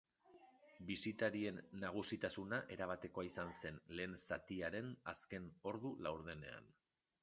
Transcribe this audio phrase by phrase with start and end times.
[0.87, 6.79] Bisitarien nagusitasuna erabatekoa izan zen lehen zatiaren azken ordu laurdenean.